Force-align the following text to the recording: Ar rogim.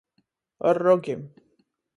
Ar 0.69 0.81
rogim. 0.87 1.21